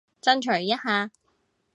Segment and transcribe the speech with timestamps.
[0.19, 1.11] 爭取一下